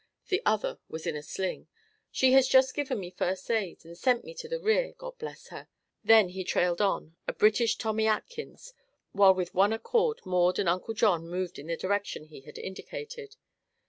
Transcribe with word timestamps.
The 0.29 0.41
other 0.47 0.79
was 0.89 1.05
in 1.05 1.15
a 1.15 1.21
sling. 1.21 1.67
"She 2.09 2.31
has 2.31 2.47
just 2.47 2.73
given 2.73 2.99
me 2.99 3.11
first 3.11 3.51
aid 3.51 3.85
and 3.85 3.95
sent 3.95 4.25
me 4.25 4.33
to 4.33 4.47
the 4.47 4.59
rear 4.59 4.95
God 4.97 5.15
bless 5.19 5.49
her!" 5.49 5.67
Then 6.03 6.29
he 6.29 6.43
trailed 6.43 6.81
on, 6.81 7.17
a 7.27 7.33
British 7.33 7.75
Tommy 7.75 8.07
Atkins, 8.07 8.73
while 9.11 9.35
with 9.35 9.53
one 9.53 9.73
accord 9.73 10.19
Maud 10.25 10.57
and 10.57 10.67
Uncle 10.67 10.95
John 10.95 11.27
moved 11.29 11.59
in 11.59 11.67
the 11.67 11.77
direction 11.77 12.23
he 12.23 12.41
had 12.41 12.57
indicated. 12.57 13.35